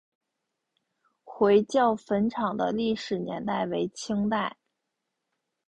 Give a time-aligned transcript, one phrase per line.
[1.23, 4.57] 回教坟场的历史年代为清代。